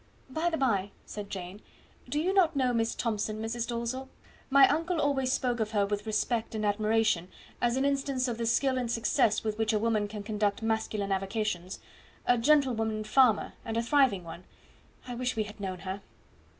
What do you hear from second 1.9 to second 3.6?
"do you not know Miss Thomson,